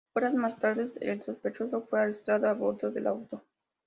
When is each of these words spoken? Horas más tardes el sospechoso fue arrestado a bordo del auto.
Horas 0.15 0.33
más 0.33 0.57
tardes 0.57 0.97
el 0.99 1.21
sospechoso 1.21 1.83
fue 1.83 2.01
arrestado 2.01 2.49
a 2.49 2.53
bordo 2.53 2.89
del 2.89 3.05
auto. 3.05 3.43